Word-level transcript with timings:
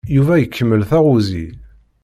Yuba 0.15 0.33
ikemmel 0.39 0.81
taɣuzi. 0.89 1.45